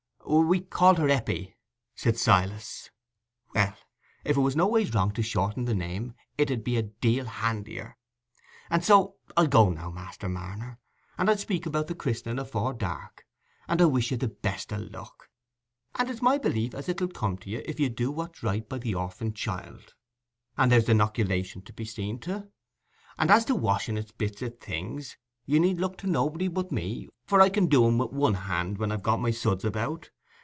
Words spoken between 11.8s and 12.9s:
the christening afore